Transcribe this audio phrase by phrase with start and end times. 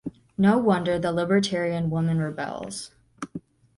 [0.35, 2.89] No wonder the libertarian woman rebels.